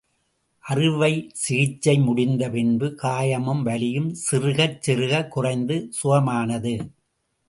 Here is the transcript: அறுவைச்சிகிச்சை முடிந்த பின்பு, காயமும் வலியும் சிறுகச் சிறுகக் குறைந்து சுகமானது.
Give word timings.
அறுவைச்சிகிச்சை 0.69 2.03
முடிந்த 2.03 2.49
பின்பு, 2.49 2.95
காயமும் 3.03 3.61
வலியும் 3.61 4.15
சிறுகச் 4.31 4.81
சிறுகக் 4.81 5.31
குறைந்து 5.31 5.89
சுகமானது. 6.03 6.89